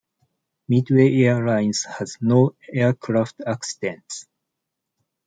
[0.67, 4.25] Midway Airlines had no aircraft accidents.